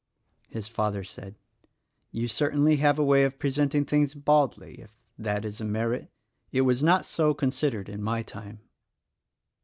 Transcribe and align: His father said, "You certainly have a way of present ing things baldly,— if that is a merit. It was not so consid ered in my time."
His 0.49 0.67
father 0.67 1.03
said, 1.03 1.35
"You 2.11 2.27
certainly 2.27 2.77
have 2.77 2.97
a 2.97 3.03
way 3.03 3.23
of 3.23 3.37
present 3.37 3.75
ing 3.75 3.85
things 3.85 4.15
baldly,— 4.15 4.81
if 4.81 4.89
that 5.19 5.45
is 5.45 5.61
a 5.61 5.63
merit. 5.63 6.09
It 6.51 6.61
was 6.61 6.81
not 6.81 7.05
so 7.05 7.35
consid 7.35 7.73
ered 7.73 7.87
in 7.87 8.01
my 8.01 8.23
time." 8.23 8.61